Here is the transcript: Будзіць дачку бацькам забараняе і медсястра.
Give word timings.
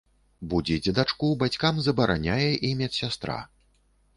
Будзіць 0.53 0.93
дачку 0.99 1.29
бацькам 1.45 1.83
забараняе 1.89 2.49
і 2.71 2.73
медсястра. 2.81 3.37